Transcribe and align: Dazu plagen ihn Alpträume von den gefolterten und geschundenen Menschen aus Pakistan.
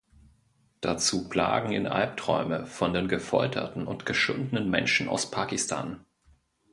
Dazu 0.81 1.29
plagen 1.29 1.73
ihn 1.73 1.85
Alpträume 1.85 2.65
von 2.65 2.91
den 2.91 3.07
gefolterten 3.07 3.85
und 3.85 4.03
geschundenen 4.07 4.67
Menschen 4.67 5.07
aus 5.07 5.29
Pakistan. 5.29 6.03